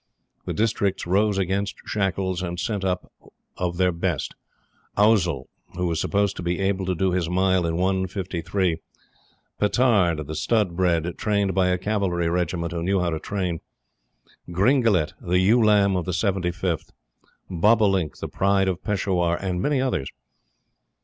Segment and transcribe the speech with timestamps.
[0.45, 3.11] The Districts rose against Shackles and sent up
[3.55, 4.33] of their best;
[4.97, 8.79] Ousel, who was supposed to be able to do his mile in 1 53;
[9.59, 13.59] Petard, the stud bred, trained by a cavalry regiment who knew how to train;
[14.51, 16.89] Gringalet, the ewe lamb of the 75th;
[17.47, 20.09] Bobolink, the pride of Peshawar; and many others.